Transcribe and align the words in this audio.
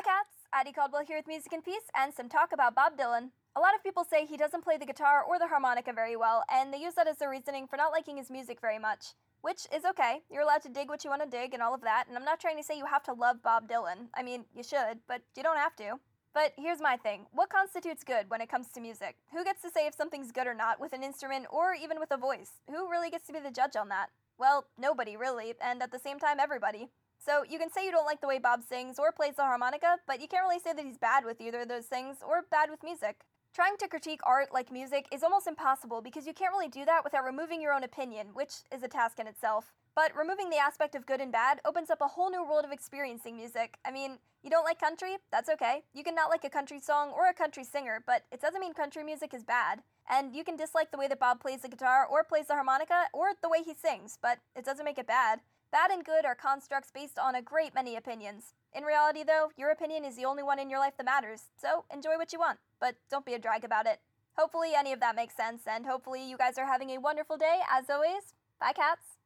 Hi, 0.00 0.16
cats! 0.16 0.48
Addie 0.54 0.72
Caldwell 0.72 1.04
here 1.04 1.18
with 1.18 1.26
Music 1.26 1.52
and 1.52 1.62
Peace 1.62 1.84
and 1.94 2.14
some 2.14 2.30
talk 2.30 2.52
about 2.54 2.74
Bob 2.74 2.96
Dylan. 2.96 3.32
A 3.54 3.60
lot 3.60 3.74
of 3.74 3.82
people 3.82 4.02
say 4.02 4.24
he 4.24 4.38
doesn't 4.38 4.64
play 4.64 4.78
the 4.78 4.86
guitar 4.86 5.22
or 5.22 5.38
the 5.38 5.48
harmonica 5.48 5.92
very 5.92 6.16
well, 6.16 6.42
and 6.50 6.72
they 6.72 6.78
use 6.78 6.94
that 6.94 7.06
as 7.06 7.18
their 7.18 7.28
reasoning 7.28 7.66
for 7.66 7.76
not 7.76 7.92
liking 7.92 8.16
his 8.16 8.30
music 8.30 8.62
very 8.62 8.78
much. 8.78 9.12
Which 9.42 9.66
is 9.70 9.84
okay. 9.84 10.20
You're 10.30 10.40
allowed 10.40 10.62
to 10.62 10.70
dig 10.70 10.88
what 10.88 11.04
you 11.04 11.10
want 11.10 11.22
to 11.22 11.28
dig 11.28 11.52
and 11.52 11.62
all 11.62 11.74
of 11.74 11.82
that, 11.82 12.06
and 12.08 12.16
I'm 12.16 12.24
not 12.24 12.40
trying 12.40 12.56
to 12.56 12.62
say 12.62 12.78
you 12.78 12.86
have 12.86 13.02
to 13.02 13.12
love 13.12 13.42
Bob 13.42 13.68
Dylan. 13.68 14.08
I 14.14 14.22
mean, 14.22 14.46
you 14.56 14.62
should, 14.62 15.00
but 15.06 15.20
you 15.36 15.42
don't 15.42 15.58
have 15.58 15.76
to. 15.76 16.00
But 16.32 16.54
here's 16.56 16.80
my 16.80 16.96
thing 16.96 17.26
what 17.32 17.50
constitutes 17.50 18.02
good 18.02 18.30
when 18.30 18.40
it 18.40 18.48
comes 18.48 18.70
to 18.70 18.80
music? 18.80 19.16
Who 19.34 19.44
gets 19.44 19.60
to 19.60 19.70
say 19.70 19.86
if 19.86 19.94
something's 19.94 20.32
good 20.32 20.46
or 20.46 20.54
not 20.54 20.80
with 20.80 20.94
an 20.94 21.02
instrument 21.02 21.44
or 21.50 21.74
even 21.74 22.00
with 22.00 22.10
a 22.10 22.16
voice? 22.16 22.52
Who 22.68 22.90
really 22.90 23.10
gets 23.10 23.26
to 23.26 23.34
be 23.34 23.40
the 23.40 23.50
judge 23.50 23.76
on 23.76 23.90
that? 23.90 24.06
Well, 24.38 24.64
nobody 24.78 25.18
really, 25.18 25.52
and 25.60 25.82
at 25.82 25.92
the 25.92 25.98
same 25.98 26.18
time, 26.18 26.40
everybody. 26.40 26.88
So 27.24 27.44
you 27.48 27.58
can 27.58 27.70
say 27.70 27.84
you 27.84 27.92
don't 27.92 28.06
like 28.06 28.22
the 28.22 28.26
way 28.26 28.38
Bob 28.38 28.62
sings 28.62 28.98
or 28.98 29.12
plays 29.12 29.36
the 29.36 29.42
harmonica, 29.42 29.96
but 30.06 30.20
you 30.20 30.28
can't 30.28 30.42
really 30.42 30.58
say 30.58 30.72
that 30.72 30.84
he's 30.84 30.96
bad 30.96 31.24
with 31.24 31.40
either 31.40 31.60
of 31.60 31.68
those 31.68 31.84
things 31.84 32.16
or 32.26 32.42
bad 32.50 32.70
with 32.70 32.82
music. 32.82 33.20
Trying 33.52 33.76
to 33.78 33.88
critique 33.88 34.20
art 34.24 34.54
like 34.54 34.72
music 34.72 35.06
is 35.12 35.22
almost 35.22 35.46
impossible 35.46 36.00
because 36.00 36.26
you 36.26 36.32
can't 36.32 36.52
really 36.52 36.68
do 36.68 36.84
that 36.86 37.04
without 37.04 37.24
removing 37.24 37.60
your 37.60 37.74
own 37.74 37.84
opinion, 37.84 38.28
which 38.32 38.54
is 38.72 38.82
a 38.82 38.88
task 38.88 39.18
in 39.18 39.26
itself. 39.26 39.72
But 39.94 40.16
removing 40.16 40.48
the 40.48 40.56
aspect 40.56 40.94
of 40.94 41.04
good 41.04 41.20
and 41.20 41.32
bad 41.32 41.60
opens 41.64 41.90
up 41.90 42.00
a 42.00 42.06
whole 42.06 42.30
new 42.30 42.42
world 42.42 42.64
of 42.64 42.72
experiencing 42.72 43.36
music. 43.36 43.76
I 43.84 43.90
mean, 43.90 44.18
you 44.42 44.48
don't 44.48 44.64
like 44.64 44.80
country? 44.80 45.16
That's 45.30 45.50
okay. 45.50 45.82
You 45.92 46.04
can 46.04 46.14
not 46.14 46.30
like 46.30 46.44
a 46.44 46.48
country 46.48 46.80
song 46.80 47.10
or 47.10 47.28
a 47.28 47.34
country 47.34 47.64
singer, 47.64 48.02
but 48.06 48.22
it 48.32 48.40
doesn't 48.40 48.60
mean 48.60 48.72
country 48.72 49.02
music 49.02 49.34
is 49.34 49.44
bad. 49.44 49.82
And 50.08 50.34
you 50.34 50.44
can 50.44 50.56
dislike 50.56 50.90
the 50.90 50.98
way 50.98 51.08
that 51.08 51.20
Bob 51.20 51.40
plays 51.40 51.62
the 51.62 51.68
guitar 51.68 52.06
or 52.10 52.24
plays 52.24 52.46
the 52.46 52.54
harmonica 52.54 53.06
or 53.12 53.32
the 53.42 53.48
way 53.48 53.62
he 53.64 53.74
sings, 53.74 54.16
but 54.22 54.38
it 54.56 54.64
doesn't 54.64 54.84
make 54.84 54.98
it 54.98 55.06
bad. 55.06 55.40
Bad 55.72 55.92
and 55.92 56.04
good 56.04 56.24
are 56.26 56.34
constructs 56.34 56.90
based 56.92 57.16
on 57.16 57.36
a 57.36 57.42
great 57.42 57.74
many 57.74 57.94
opinions. 57.94 58.54
In 58.74 58.82
reality, 58.82 59.22
though, 59.22 59.50
your 59.56 59.70
opinion 59.70 60.04
is 60.04 60.16
the 60.16 60.24
only 60.24 60.42
one 60.42 60.58
in 60.58 60.68
your 60.68 60.80
life 60.80 60.94
that 60.96 61.06
matters, 61.06 61.42
so 61.56 61.84
enjoy 61.94 62.16
what 62.16 62.32
you 62.32 62.40
want, 62.40 62.58
but 62.80 62.96
don't 63.08 63.24
be 63.24 63.34
a 63.34 63.38
drag 63.38 63.64
about 63.64 63.86
it. 63.86 64.00
Hopefully, 64.36 64.72
any 64.76 64.92
of 64.92 64.98
that 64.98 65.14
makes 65.14 65.36
sense, 65.36 65.62
and 65.68 65.86
hopefully, 65.86 66.28
you 66.28 66.36
guys 66.36 66.58
are 66.58 66.66
having 66.66 66.90
a 66.90 66.98
wonderful 66.98 67.36
day, 67.36 67.60
as 67.70 67.88
always. 67.88 68.34
Bye, 68.58 68.72
cats! 68.72 69.19